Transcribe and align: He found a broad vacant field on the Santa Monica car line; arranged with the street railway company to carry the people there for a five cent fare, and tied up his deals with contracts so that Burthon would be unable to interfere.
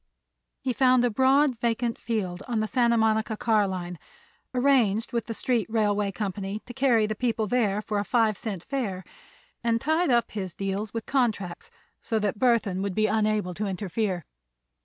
He 0.61 0.73
found 0.73 1.05
a 1.05 1.11
broad 1.11 1.59
vacant 1.59 1.99
field 1.99 2.41
on 2.47 2.59
the 2.59 2.65
Santa 2.65 2.97
Monica 2.97 3.37
car 3.37 3.67
line; 3.67 3.99
arranged 4.51 5.11
with 5.13 5.25
the 5.25 5.33
street 5.35 5.67
railway 5.69 6.11
company 6.11 6.63
to 6.65 6.73
carry 6.73 7.05
the 7.05 7.13
people 7.13 7.45
there 7.45 7.83
for 7.83 7.99
a 7.99 8.03
five 8.03 8.35
cent 8.35 8.63
fare, 8.63 9.03
and 9.63 9.79
tied 9.79 10.09
up 10.09 10.31
his 10.31 10.55
deals 10.55 10.91
with 10.91 11.05
contracts 11.05 11.69
so 12.01 12.17
that 12.17 12.39
Burthon 12.39 12.81
would 12.81 12.95
be 12.95 13.05
unable 13.05 13.53
to 13.53 13.67
interfere. 13.67 14.25